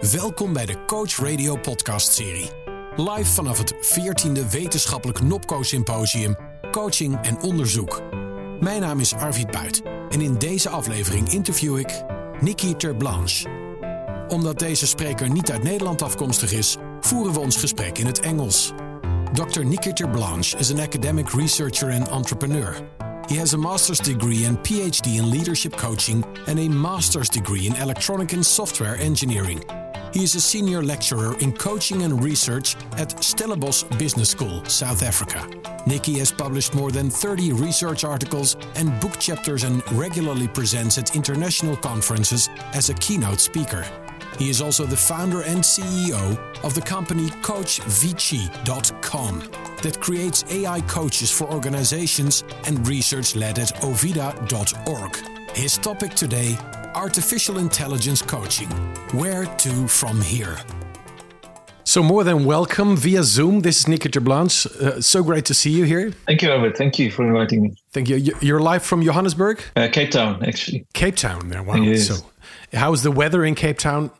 [0.00, 2.50] Welkom bij de Coach Radio podcast serie.
[2.96, 6.36] Live vanaf het 14e Wetenschappelijk Nopco Symposium
[6.70, 8.02] Coaching en Onderzoek.
[8.60, 12.04] Mijn naam is Arvid Buit en in deze aflevering interview ik
[12.40, 13.48] Nikki Terblanche.
[14.28, 18.72] Omdat deze spreker niet uit Nederland afkomstig is, voeren we ons gesprek in het Engels.
[19.32, 19.64] Dr.
[19.64, 22.76] Nikki Terblanche is an academic researcher and entrepreneur.
[23.26, 27.74] He has a master's degree and PhD in leadership coaching and a master's degree in
[27.74, 29.77] electronic and software engineering.
[30.12, 35.46] He is a senior lecturer in coaching and research at Stellenbosch Business School, South Africa.
[35.86, 41.14] Nicky has published more than 30 research articles and book chapters and regularly presents at
[41.14, 43.86] international conferences as a keynote speaker.
[44.38, 49.40] He is also the founder and CEO of the company CoachVici.com
[49.82, 55.16] that creates AI coaches for organizations and research led at ovida.org.
[55.56, 56.56] His topic today
[56.98, 58.68] artificial intelligence coaching.
[59.12, 60.56] Where to from here?
[61.84, 63.60] So, more than welcome via Zoom.
[63.60, 64.66] This is Nicky Terblanche.
[64.66, 66.10] Uh, so great to see you here.
[66.26, 66.76] Thank you, Arvid.
[66.76, 67.76] Thank you for inviting me.
[67.92, 68.34] Thank you.
[68.40, 69.62] You're live from Johannesburg?
[69.76, 70.86] Uh, Cape Town, actually.
[70.92, 71.62] Cape Town, there.
[71.62, 71.76] Wow.
[71.76, 72.08] Yes.
[72.08, 72.26] So,
[72.74, 74.10] how's the weather in Cape Town?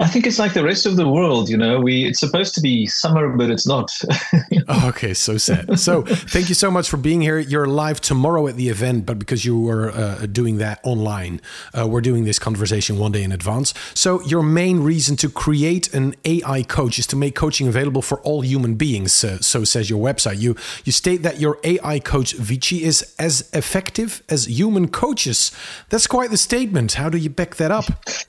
[0.00, 1.80] I think it's like the rest of the world, you know.
[1.80, 3.92] We it's supposed to be summer, but it's not.
[4.68, 5.78] oh, okay, so sad.
[5.78, 7.38] So thank you so much for being here.
[7.38, 11.40] You're live tomorrow at the event, but because you were uh, doing that online,
[11.78, 13.72] uh, we're doing this conversation one day in advance.
[13.94, 18.20] So your main reason to create an AI coach is to make coaching available for
[18.22, 19.22] all human beings.
[19.22, 20.40] Uh, so says your website.
[20.40, 25.52] You you state that your AI coach Vici is as effective as human coaches.
[25.90, 26.94] That's quite the statement.
[26.94, 27.84] How do you back that up?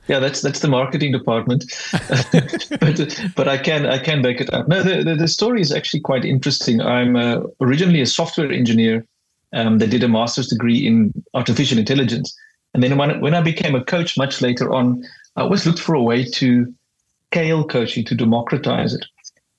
[0.08, 1.55] Yeah, that's that's the marketing department
[2.80, 4.68] but but I can I can back it up.
[4.68, 6.82] No, the, the, the story is actually quite interesting.
[6.82, 9.06] I'm uh, originally a software engineer
[9.54, 12.36] um, that did a master's degree in artificial intelligence,
[12.74, 15.04] and then when when I became a coach much later on,
[15.36, 16.74] I always looked for a way to
[17.32, 19.06] scale coaching to democratize it.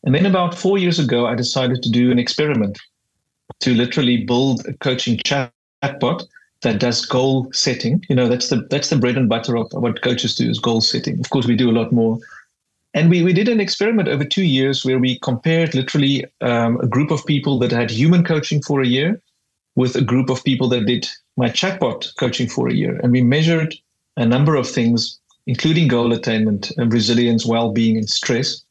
[0.04, 2.78] And then about four years ago, I decided to do an experiment
[3.60, 6.24] to literally build a coaching chatbot
[6.66, 8.04] that does goal setting.
[8.08, 10.80] You know, that's the that's the bread and butter of what coaches do is goal
[10.80, 11.20] setting.
[11.20, 12.18] Of course, we do a lot more.
[12.92, 16.86] And we, we did an experiment over two years where we compared literally um, a
[16.86, 19.20] group of people that had human coaching for a year
[19.76, 21.06] with a group of people that did
[21.36, 22.98] my chatbot coaching for a year.
[23.02, 23.74] And we measured
[24.16, 28.64] a number of things, including goal attainment, and resilience, well being, and stress.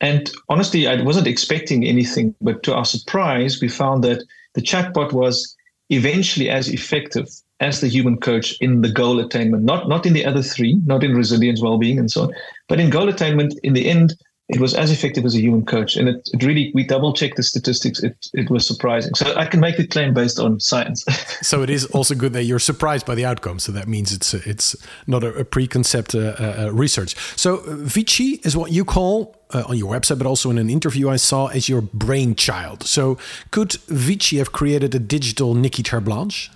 [0.00, 4.22] And honestly, I wasn't expecting anything, but to our surprise, we found that
[4.54, 5.55] the chatbot was
[5.90, 7.28] eventually as effective
[7.60, 11.02] as the human coach in the goal attainment, not not in the other three, not
[11.02, 12.34] in resilience, well-being, and so on,
[12.68, 13.58] but in goal attainment.
[13.62, 14.14] In the end,
[14.48, 17.36] it was as effective as a human coach, and it, it really we double checked
[17.36, 18.02] the statistics.
[18.02, 19.14] It it was surprising.
[19.14, 21.04] So I can make the claim based on science.
[21.42, 23.58] so it is also good that you're surprised by the outcome.
[23.58, 24.76] So that means it's it's
[25.06, 27.16] not a, a preconcept uh, uh, research.
[27.36, 31.08] So Vici is what you call uh, on your website, but also in an interview
[31.08, 32.82] I saw as your brainchild.
[32.84, 33.18] So
[33.50, 36.50] could Vici have created a digital Nicky Terblanche?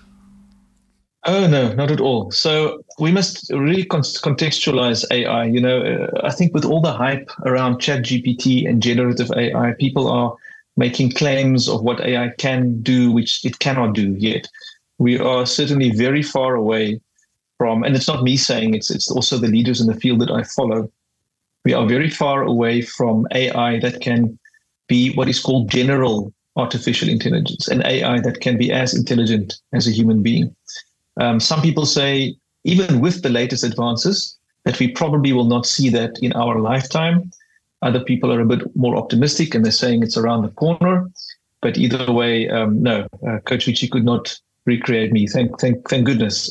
[1.27, 2.31] Oh no, not at all.
[2.31, 5.45] So we must really con- contextualize AI.
[5.45, 9.75] You know, uh, I think with all the hype around Chat GPT and generative AI,
[9.79, 10.35] people are
[10.79, 14.49] making claims of what AI can do, which it cannot do yet.
[14.99, 17.01] We are certainly very far away
[17.59, 20.31] from, and it's not me saying it's it's also the leaders in the field that
[20.31, 20.91] I follow.
[21.65, 24.39] We are very far away from AI that can
[24.89, 29.87] be what is called general artificial intelligence, an AI that can be as intelligent as
[29.87, 30.55] a human being.
[31.21, 35.89] Um, some people say, even with the latest advances, that we probably will not see
[35.91, 37.31] that in our lifetime.
[37.83, 41.11] Other people are a bit more optimistic and they're saying it's around the corner.
[41.63, 44.39] But either way, um, no, uh, Coach could not
[44.71, 45.27] recreate me.
[45.27, 46.37] Thank, thank, thank goodness.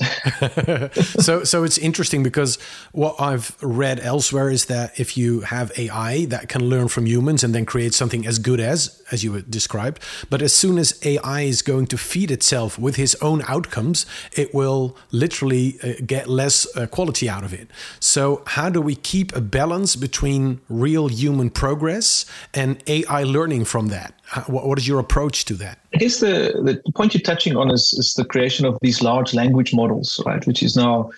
[1.27, 2.57] so, so it's interesting because
[2.91, 7.43] what I've read elsewhere is that if you have AI that can learn from humans
[7.43, 11.41] and then create something as good as, as you described, but as soon as AI
[11.41, 16.67] is going to feed itself with his own outcomes, it will literally uh, get less
[16.75, 17.67] uh, quality out of it.
[17.99, 23.87] So, how do we keep a balance between real human progress and AI learning from
[23.87, 24.18] that?
[24.47, 25.79] What is your approach to that?
[25.93, 29.33] I guess the, the point you're touching on is, is the creation of these large
[29.33, 31.09] language models, right, which is now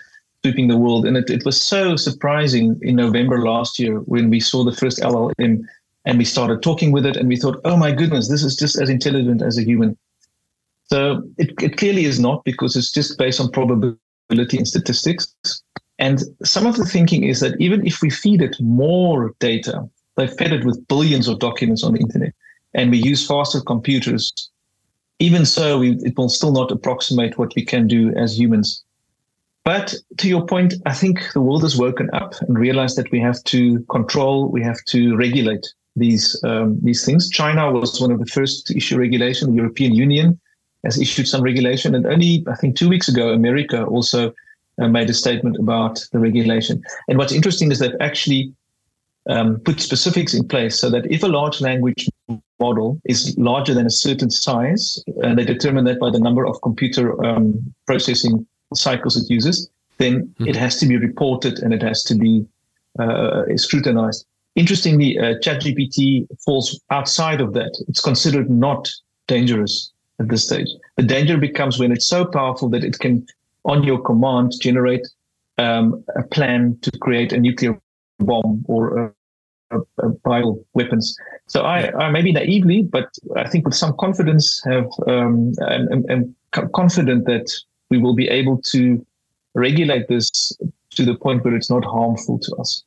[0.44, 1.06] sweeping the world.
[1.06, 5.00] And it, it was so surprising in November last year when we saw the first
[5.00, 5.64] LLM
[6.06, 8.80] and we started talking with it and we thought, oh my goodness, this is just
[8.82, 9.98] as intelligent as a human.
[10.86, 15.34] So it, it clearly is not because it's just based on probability and statistics.
[16.00, 19.88] And some of the thinking is that even if we feed it more data,
[20.18, 22.34] they've fed it with billions of documents on the internet,
[22.74, 24.32] and we use faster computers,
[25.20, 28.84] even so, we, it will still not approximate what we can do as humans.
[29.64, 33.20] but to your point, I think the world has woken up and realized that we
[33.20, 35.66] have to control, we have to regulate
[35.96, 37.30] these um, these things.
[37.30, 39.50] China was one of the first to issue regulation.
[39.50, 40.40] The European Union
[40.84, 44.34] has issued some regulation, and only I think two weeks ago, America also
[44.82, 46.82] uh, made a statement about the regulation.
[47.08, 48.54] And what's interesting is they've actually
[49.30, 52.10] um, put specifics in place so that if a large language
[52.60, 56.62] model is larger than a certain size, and they determine that by the number of
[56.62, 60.48] computer um, processing cycles it uses, then mm-hmm.
[60.48, 62.46] it has to be reported and it has to be
[63.00, 64.26] uh, scrutinized.
[64.56, 67.72] Interestingly, uh, ChatGPT falls outside of that.
[67.88, 68.90] It's considered not
[69.28, 70.68] dangerous at this stage.
[70.98, 73.26] The danger becomes when it's so powerful that it can,
[73.64, 75.08] on your command, generate
[75.58, 77.80] um, a plan to create a nuclear
[78.22, 79.14] bomb or
[79.72, 81.16] a, bio weapons.
[81.48, 83.08] So I, I maybe naively, but
[83.38, 86.36] I think with some confidence, have um, am, am
[86.74, 87.52] confident that
[87.90, 89.06] we will be able to
[89.56, 90.30] regulate this
[90.92, 92.84] to the point where it's not harmful to us.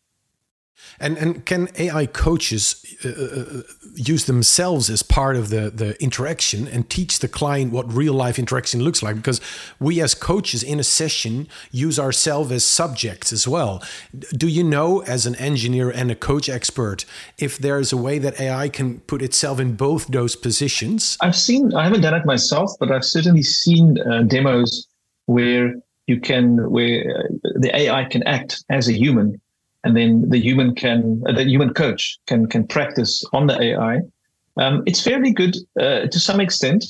[1.00, 3.62] And and can AI coaches uh, uh,
[3.94, 8.38] use themselves as part of the the interaction and teach the client what real life
[8.38, 9.16] interaction looks like?
[9.16, 9.40] Because
[9.80, 13.82] we as coaches in a session use ourselves as subjects as well.
[14.36, 17.04] Do you know, as an engineer and a coach expert,
[17.38, 21.16] if there is a way that AI can put itself in both those positions?
[21.20, 21.74] I've seen.
[21.74, 24.86] I haven't done it myself, but I've certainly seen uh, demos
[25.26, 25.74] where
[26.06, 29.40] you can where uh, the AI can act as a human
[29.84, 34.00] and then the human can uh, the human coach can can practice on the AI.
[34.56, 36.84] Um, it's fairly good uh, to some extent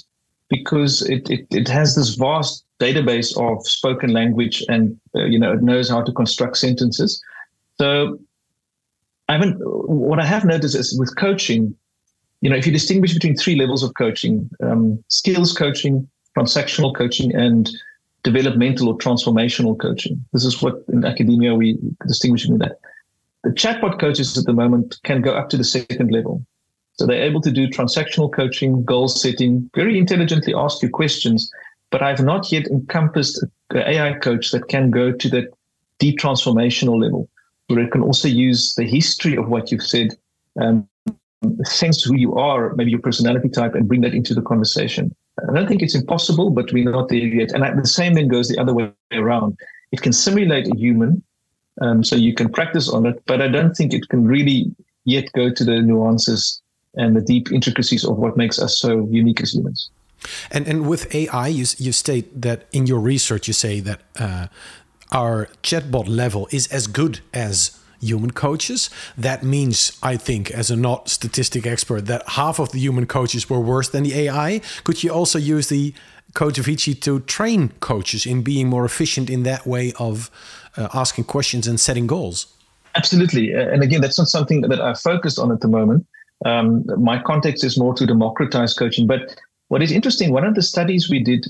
[0.49, 5.53] because it, it it has this vast database of spoken language and uh, you know
[5.53, 7.21] it knows how to construct sentences.
[7.79, 8.19] So
[9.29, 9.57] I haven't.
[9.61, 11.75] What I have noticed is with coaching,
[12.41, 17.35] you know, if you distinguish between three levels of coaching: um, skills coaching, transactional coaching,
[17.35, 17.71] and
[18.25, 20.25] developmental or transformational coaching.
[20.33, 22.81] This is what in academia we distinguish between that.
[23.45, 26.45] The chatbot coaches at the moment can go up to the second level.
[26.95, 31.51] So they're able to do transactional coaching, goal setting, very intelligently ask you questions.
[31.91, 35.53] But I've not yet encompassed an AI coach that can go to that
[35.99, 37.29] deep transformational level,
[37.69, 40.17] where it can also use the history of what you've said,
[40.61, 40.89] um,
[41.65, 45.15] sense who you are, maybe your personality type, and bring that into the conversation.
[45.49, 47.53] I don't think it's impossible, but we're not there yet.
[47.53, 49.57] And the same thing goes the other way around.
[49.93, 51.23] It can simulate a human,
[51.81, 54.75] um, so you can practice on it, but I don't think it can really
[55.05, 56.63] yet go to the nuances
[56.95, 59.91] and the deep intricacies of what makes us so unique as humans.
[60.51, 64.47] And and with AI, you you state that in your research, you say that uh,
[65.13, 68.91] our chatbot level is as good as human coaches.
[69.17, 73.51] That means, I think, as a not statistic expert, that half of the human coaches
[73.51, 74.61] were worse than the AI.
[74.85, 75.95] Could you also use the
[76.35, 80.31] Coach Avicii to train coaches in being more efficient in that way of
[80.77, 82.47] uh, asking questions and setting goals?
[82.97, 83.53] Absolutely.
[83.53, 86.07] And again, that's not something that I've focused on at the moment.
[86.45, 89.07] Um, my context is more to democratize coaching.
[89.07, 89.35] But
[89.69, 91.47] what is interesting, one of the studies we did,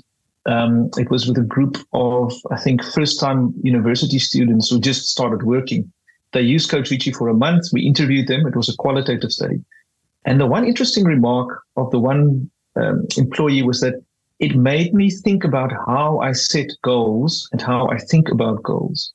[0.46, 5.06] um, it was with a group of, I think, first time university students who just
[5.06, 5.92] started working.
[6.34, 7.68] They used Coach Avicii for a month.
[7.72, 8.46] We interviewed them.
[8.46, 9.60] It was a qualitative study.
[10.26, 14.02] And the one interesting remark of the one um, employee was that
[14.40, 19.12] it made me think about how I set goals and how I think about goals.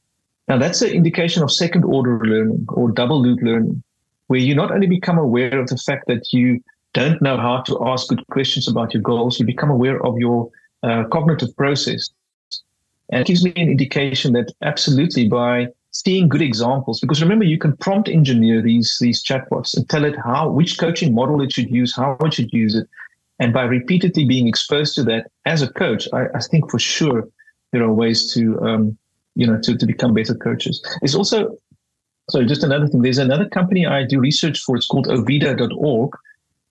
[0.47, 3.83] Now, that's an indication of second order learning or double loop learning,
[4.27, 7.85] where you not only become aware of the fact that you don't know how to
[7.85, 10.49] ask good questions about your goals, you become aware of your
[10.83, 12.09] uh, cognitive process.
[13.11, 16.99] And it gives me an indication that absolutely by seeing good examples.
[16.99, 21.13] Because remember you can prompt engineer these these chatbots and tell it how which coaching
[21.13, 22.87] model it should use how it should use it.
[23.39, 27.27] And by repeatedly being exposed to that as a coach i, I think for sure
[27.71, 28.97] there are ways to um,
[29.35, 30.81] you know to, to become better coaches.
[31.01, 31.57] It's also
[32.29, 33.01] so just another thing.
[33.01, 34.75] There's another company i do research for.
[34.75, 36.11] It's called ovida.org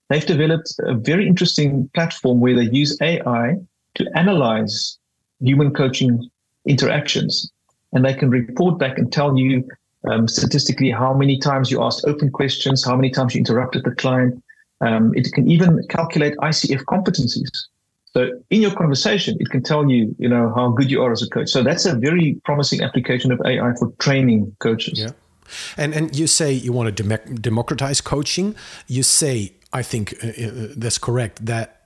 [0.09, 3.55] they've developed a very interesting platform where they use ai
[3.95, 4.97] to analyze
[5.39, 6.29] human coaching
[6.65, 7.51] interactions
[7.93, 9.67] and they can report back and tell you
[10.09, 13.91] um, statistically how many times you asked open questions, how many times you interrupted the
[13.91, 14.41] client.
[14.81, 17.49] Um, it can even calculate ICF competencies.
[18.13, 21.21] So in your conversation, it can tell you, you know, how good you are as
[21.21, 21.49] a coach.
[21.49, 24.99] So that's a very promising application of AI for training coaches.
[24.99, 25.11] Yeah.
[25.77, 28.55] And and you say you want to democratize coaching.
[28.87, 31.78] You say, I think uh, uh, that's correct, that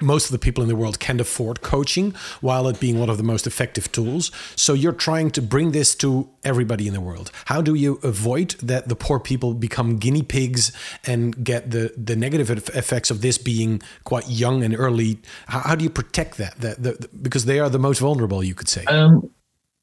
[0.00, 3.16] most of the people in the world can't afford coaching while it being one of
[3.16, 4.30] the most effective tools.
[4.56, 7.30] So you're trying to bring this to everybody in the world.
[7.46, 10.72] How do you avoid that the poor people become guinea pigs
[11.06, 15.18] and get the, the negative effects of this being quite young and early?
[15.46, 16.60] How, how do you protect that?
[16.60, 18.84] The, because they are the most vulnerable, you could say.
[18.84, 19.30] Um,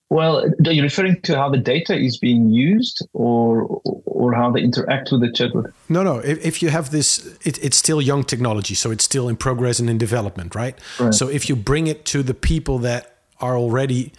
[0.10, 4.62] Well, are you referring to how the data is being used, or or how they
[4.62, 5.74] interact with the chatbot?
[5.90, 6.20] No, no.
[6.20, 9.80] If, if you have this, it, it's still young technology, so it's still in progress
[9.80, 10.80] and in development, right?
[11.00, 11.14] right?
[11.14, 14.14] So if you bring it to the people that are already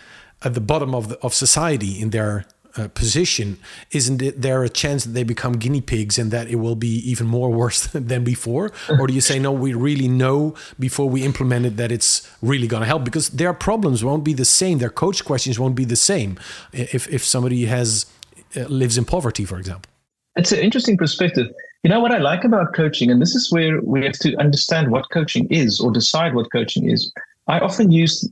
[0.45, 2.45] at the bottom of the, of society in their
[2.79, 3.59] uh, position,
[3.91, 6.95] isn't it there a chance that they become guinea pigs and that it will be
[7.11, 8.71] even more worse than before?
[8.99, 12.67] Or do you say no, we really know before we implement it that it's really
[12.67, 13.05] going to help?
[13.05, 16.39] Because their problems won't be the same, their coach questions won't be the same
[16.73, 18.07] if if somebody has
[18.57, 19.91] uh, lives in poverty, for example.
[20.37, 21.49] It's an interesting perspective.
[21.83, 24.91] You know what I like about coaching, and this is where we have to understand
[24.91, 27.13] what coaching is or decide what coaching is.
[27.49, 28.31] I often use,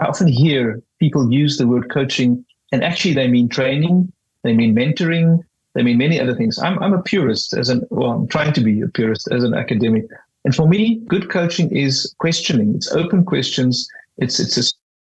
[0.00, 4.74] I often hear people use the word coaching and actually, they mean training, they mean
[4.74, 5.40] mentoring,
[5.74, 6.58] they mean many other things.
[6.58, 9.54] I'm, I'm a purist as an, well, I'm trying to be a purist as an
[9.54, 10.04] academic.
[10.44, 12.74] And for me, good coaching is questioning.
[12.74, 13.86] It's open questions.
[14.18, 14.62] It's, it's a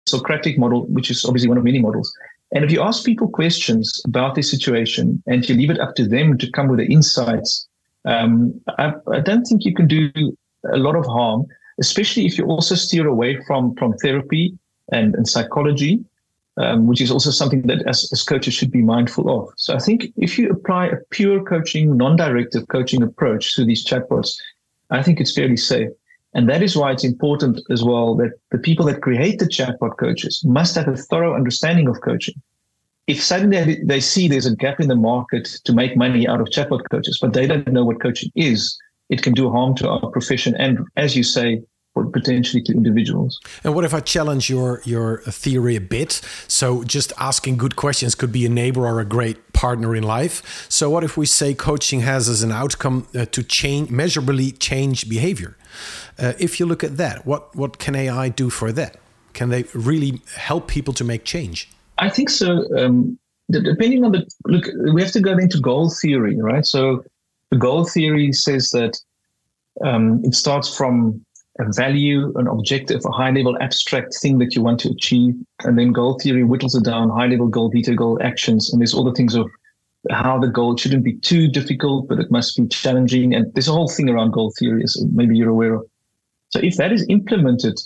[0.07, 2.11] Socratic model, which is obviously one of many models.
[2.53, 6.07] And if you ask people questions about their situation and you leave it up to
[6.07, 7.67] them to come with the insights,
[8.05, 10.09] um, I, I don't think you can do
[10.71, 11.45] a lot of harm,
[11.79, 14.57] especially if you also steer away from, from therapy
[14.93, 16.03] and, and psychology
[16.57, 19.53] um, which is also something that as, as coaches should be mindful of.
[19.57, 24.37] So I think if you apply a pure coaching, non-directive coaching approach to these chatbots,
[24.89, 25.89] I think it's fairly safe.
[26.33, 29.97] And that is why it's important as well that the people that create the chatbot
[29.97, 32.35] coaches must have a thorough understanding of coaching.
[33.07, 36.47] If suddenly they see there's a gap in the market to make money out of
[36.47, 38.77] chatbot coaches, but they don't know what coaching is,
[39.09, 41.61] it can do harm to our profession and, as you say,
[42.05, 43.39] potentially to individuals.
[43.63, 46.21] And what if I challenge your your theory a bit?
[46.47, 50.65] So just asking good questions could be a neighbor or a great partner in life.
[50.69, 55.09] So what if we say coaching has as an outcome uh, to change measurably change
[55.09, 55.57] behavior?
[56.19, 58.97] Uh, if you look at that, what what can AI do for that?
[59.33, 61.69] Can they really help people to make change?
[61.99, 62.65] I think so.
[62.77, 66.65] Um, depending on the look, we have to go into goal theory, right?
[66.65, 67.03] So
[67.51, 68.97] the goal theory says that
[69.83, 71.23] um, it starts from
[71.59, 75.33] a value, an objective, a high level abstract thing that you want to achieve.
[75.63, 78.71] And then goal theory whittles it down, high level goal, detail goal, actions.
[78.71, 79.49] And there's all the things of
[80.11, 83.33] how the goal shouldn't be too difficult, but it must be challenging.
[83.33, 85.85] And there's a whole thing around goal theory, as maybe you're aware of.
[86.49, 87.79] So if that is implemented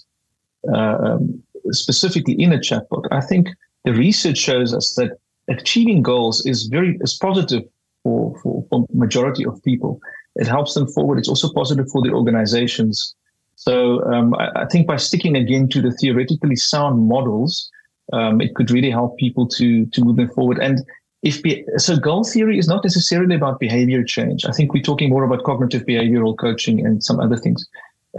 [0.71, 3.49] uh, um, specifically in a chatbot, I think
[3.85, 5.17] the research shows us that
[5.49, 7.63] achieving goals is very is positive
[8.03, 9.99] for, for, for majority of people.
[10.35, 11.17] It helps them forward.
[11.17, 13.15] It's also positive for the organizations
[13.61, 17.69] so um, I, I, think by sticking again to the theoretically sound models,
[18.11, 20.57] um, it could really help people to to move them forward.
[20.57, 20.81] And
[21.21, 24.45] if be, so, goal theory is not necessarily about behavior change.
[24.45, 27.63] I think we're talking more about cognitive behavioral coaching and some other things.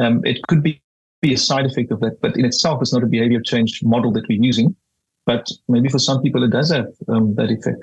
[0.00, 0.80] Um, it could be
[1.22, 4.12] be a side effect of that, but in itself, it's not a behavior change model
[4.12, 4.76] that we're using.
[5.26, 7.82] But maybe for some people, it does have um, that effect.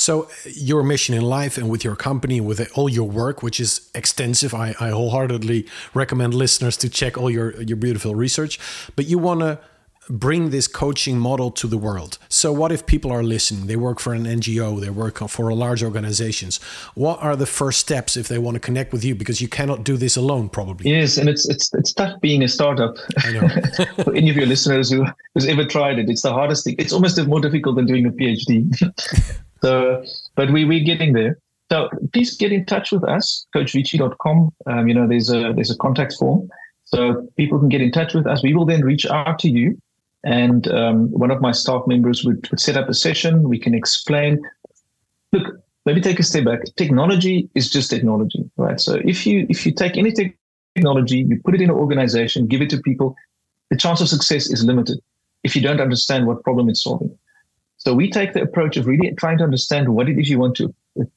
[0.00, 3.60] So, uh, your mission in life and with your company, with all your work, which
[3.60, 8.58] is extensive, I, I wholeheartedly recommend listeners to check all your, your beautiful research.
[8.96, 9.58] But you want to
[10.08, 12.16] bring this coaching model to the world.
[12.30, 13.66] So, what if people are listening?
[13.66, 16.56] They work for an NGO, they work for a large organizations.
[16.94, 19.14] What are the first steps if they want to connect with you?
[19.14, 20.90] Because you cannot do this alone, probably.
[20.90, 22.96] Yes, and it's it's it's tough being a startup.
[23.18, 23.48] I know.
[24.04, 25.04] for any of your listeners who
[25.34, 26.76] who's ever tried it, it's the hardest thing.
[26.78, 28.64] It's almost more difficult than doing a PhD.
[29.62, 30.04] So,
[30.36, 31.38] but we we're getting there.
[31.70, 34.52] So please get in touch with us, coachvici.com.
[34.66, 36.48] Um, you know, there's a there's a contact form,
[36.84, 38.42] so people can get in touch with us.
[38.42, 39.80] We will then reach out to you,
[40.24, 43.48] and um, one of my staff members would, would set up a session.
[43.48, 44.40] We can explain.
[45.32, 45.46] Look,
[45.86, 46.60] maybe take a step back.
[46.76, 48.80] Technology is just technology, right?
[48.80, 50.12] So if you if you take any
[50.74, 53.14] technology, you put it in an organization, give it to people,
[53.70, 54.98] the chance of success is limited
[55.42, 57.16] if you don't understand what problem it's solving.
[57.80, 60.54] So we take the approach of really trying to understand what it is you want
[60.56, 60.74] to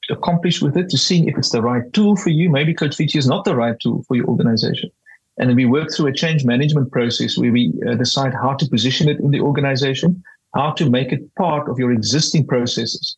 [0.09, 2.49] accomplish with it, to seeing if it's the right tool for you.
[2.49, 4.89] Maybe Coach Vici is not the right tool for your organization.
[5.37, 8.65] And then we work through a change management process where we uh, decide how to
[8.69, 10.23] position it in the organization,
[10.55, 13.17] how to make it part of your existing processes.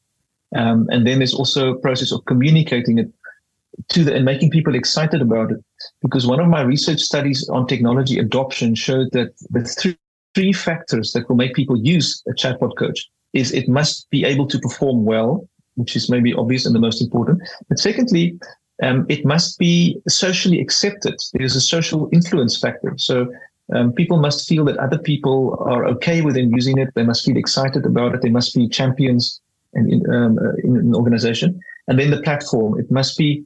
[0.56, 3.12] Um, and then there's also a process of communicating it
[3.90, 5.64] to the, and making people excited about it.
[6.02, 9.98] Because one of my research studies on technology adoption showed that the three,
[10.34, 14.48] three factors that will make people use a chatbot coach is it must be able
[14.48, 17.42] to perform well, which is maybe obvious and the most important.
[17.70, 18.40] But secondly,
[18.82, 21.16] um, it must be socially accepted.
[21.34, 22.94] There's a social influence factor.
[22.98, 23.32] So
[23.74, 26.90] um, people must feel that other people are okay with them using it.
[26.96, 28.22] They must feel excited about it.
[28.22, 29.42] They must be champions
[29.74, 31.60] in, in, um, uh, in an organization.
[31.88, 33.46] And then the platform, it must be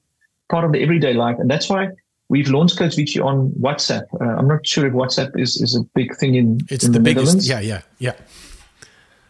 [0.50, 1.38] part of the everyday life.
[1.40, 1.90] And that's why
[2.30, 4.06] we've launched Coach Vici on WhatsApp.
[4.22, 7.00] Uh, I'm not sure if WhatsApp is, is a big thing in, it's in the,
[7.00, 7.26] the biggest.
[7.26, 7.50] Netherlands.
[7.50, 8.14] Yeah, yeah, yeah.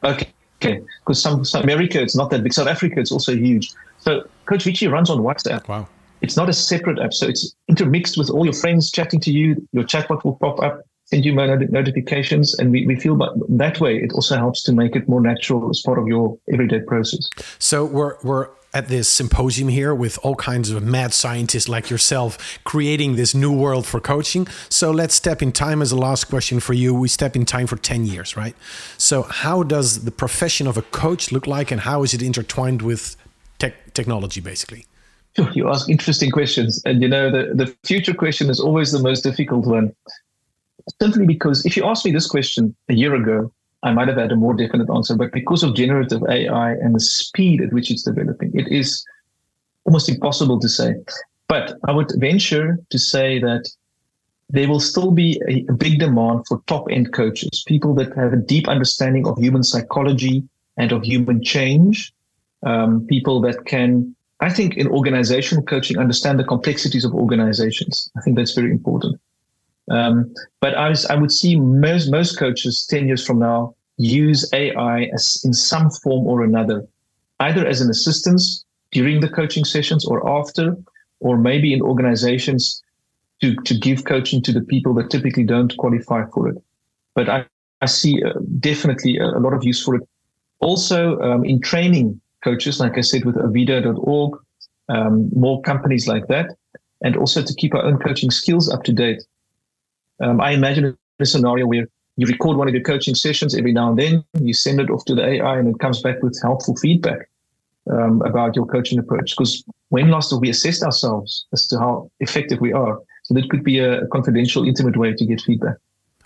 [0.04, 0.30] Okay.
[0.62, 2.54] Okay, because some, some America it's not that big.
[2.54, 3.72] South Africa it's also huge.
[4.00, 5.68] So Coach Vici runs on WhatsApp.
[5.68, 5.88] Wow.
[6.22, 9.66] It's not a separate app, so it's intermixed with all your friends chatting to you.
[9.72, 13.98] Your chatbot will pop up, send you notifications, and we, we feel that that way
[13.98, 17.28] it also helps to make it more natural as part of your everyday process.
[17.58, 22.60] So we're we're at this symposium here with all kinds of mad scientists like yourself
[22.64, 24.48] creating this new world for coaching.
[24.70, 26.94] So let's step in time as a last question for you.
[26.94, 28.56] We step in time for 10 years, right?
[28.98, 32.84] So, how does the profession of a coach look like and how is it intertwined
[32.84, 33.16] with
[33.58, 34.86] tech technology, basically?
[35.54, 36.82] You ask interesting questions.
[36.86, 39.96] And you know, the, the future question is always the most difficult one.
[41.02, 43.52] Simply because if you asked me this question a year ago,
[43.84, 47.00] I might have had a more definite answer, but because of generative AI and the
[47.00, 49.06] speed at which it's developing, it is
[49.86, 50.96] almost impossible to say.
[51.48, 53.70] But I would venture to say that
[54.50, 58.38] there will still be a, big demand for top end coaches, people that have a
[58.38, 60.44] deep understanding of human psychology
[60.78, 62.12] and of human change,
[62.64, 68.12] um, people that can, I think, in organizational coaching, understand the complexities of organizations.
[68.18, 69.20] I think that's very important.
[69.90, 74.50] Um, but I, was, I would see most, most coaches 10 years from now use
[74.54, 76.88] AI as in some form or another,
[77.40, 80.76] either as an assistance during the coaching sessions or after,
[81.20, 82.82] or maybe in organizations
[83.42, 86.58] to, to give coaching to the people that typically don't qualify for it.
[87.16, 87.46] But I,
[87.82, 90.08] I see uh, definitely a, a, lot of use for it.
[90.60, 94.40] Also, um, in training coaches, like I said, with ovida.org,
[94.90, 96.56] um, more companies like that,
[97.02, 99.22] and also to keep our own coaching skills up to date.
[100.22, 103.90] Um, I imagine a scenario where you record one of your coaching sessions every now
[103.90, 106.76] and then, you send it off to the AI, and it comes back with helpful
[106.76, 107.30] feedback
[107.90, 109.36] um, about your coaching approach.
[109.36, 113.00] Because when last have we assessed ourselves as to how effective we are?
[113.24, 115.78] So that could be a confidential, intimate way to get feedback.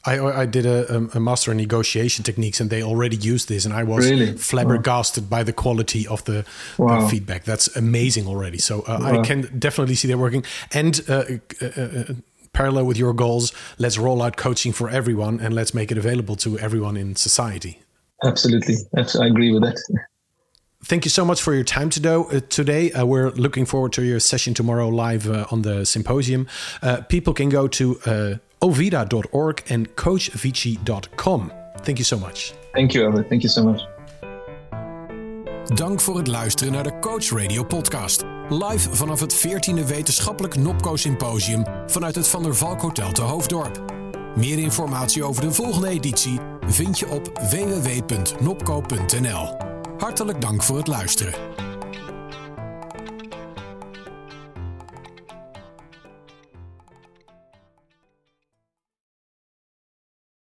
[0.06, 3.74] I, I did a, a, master in negotiation techniques, and they already used this, and
[3.74, 4.34] I was really?
[4.34, 5.30] flabbergasted wow.
[5.30, 6.46] by the quality of the,
[6.78, 7.02] wow.
[7.02, 7.46] the, feedback.
[7.46, 8.58] That's amazing already.
[8.58, 9.22] So uh, wow.
[9.22, 10.44] I can definitely see that working.
[10.74, 11.24] And uh,
[11.62, 12.14] uh, uh
[12.54, 16.36] parallel with your goals, let's roll out coaching for everyone and let's make it available
[16.38, 17.80] to everyone in society.
[18.24, 18.76] Absolutely.
[18.96, 19.78] I agree with that.
[20.86, 22.14] Thank you so much for your time today.
[22.14, 26.46] Uh, today, uh, we're looking forward to your session tomorrow live uh, on the symposium.
[26.82, 31.54] Uh, people can go to uh, ovida.org and coachvici.com.
[31.80, 32.54] Thank you so much.
[32.74, 33.30] Thank you, Arvid.
[33.30, 33.82] Thank you so much.
[35.76, 38.24] Dank voor het luisteren naar de Coach Radio podcast.
[38.50, 43.82] Live vanaf het 14e Wetenschappelijk Nopco Symposium vanuit het Van der Valk Hotel te Hoofddorp.
[44.36, 48.68] Meer informatie over de volgende editie vind je op www.nopco.nl.
[49.98, 51.34] Hartelijk dank voor het luisteren.